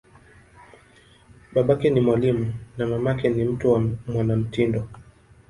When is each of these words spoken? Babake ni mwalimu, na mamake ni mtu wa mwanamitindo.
Babake 1.53 1.89
ni 1.89 1.99
mwalimu, 2.01 2.53
na 2.77 2.85
mamake 2.87 3.29
ni 3.29 3.43
mtu 3.43 3.71
wa 3.71 3.83
mwanamitindo. 4.07 4.87